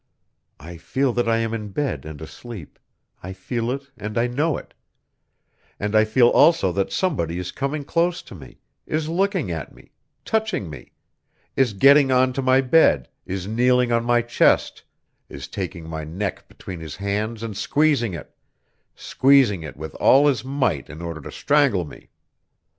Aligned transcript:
I 0.59 0.77
feel 0.77 1.13
that 1.13 1.29
I 1.29 1.37
am 1.37 1.53
in 1.53 1.69
bed 1.69 2.05
and 2.05 2.19
asleep 2.23 2.79
I 3.21 3.33
feel 3.33 3.69
it 3.69 3.83
and 3.95 4.17
I 4.17 4.25
know 4.25 4.57
it 4.57 4.73
and 5.79 5.95
I 5.95 6.05
feel 6.05 6.29
also 6.29 6.71
that 6.71 6.91
somebody 6.91 7.37
is 7.37 7.51
coming 7.51 7.83
close 7.83 8.23
to 8.23 8.33
me, 8.33 8.61
is 8.87 9.09
looking 9.09 9.51
at 9.51 9.75
me, 9.75 9.91
touching 10.25 10.71
me, 10.71 10.93
is 11.55 11.73
getting 11.73 12.11
on 12.11 12.33
to 12.33 12.41
my 12.41 12.61
bed, 12.61 13.09
is 13.27 13.45
kneeling 13.47 13.91
on 13.91 14.03
my 14.03 14.23
chest, 14.23 14.81
is 15.29 15.47
taking 15.47 15.87
my 15.87 16.03
neck 16.03 16.47
between 16.47 16.79
his 16.79 16.95
hands 16.95 17.43
and 17.43 17.55
squeezing 17.55 18.15
it 18.15 18.35
squeezing 18.95 19.61
it 19.61 19.77
with 19.77 19.93
all 20.01 20.25
his 20.25 20.43
might 20.43 20.89
in 20.89 21.03
order 21.03 21.21
to 21.21 21.31
strangle 21.31 21.85
me. 21.85 22.09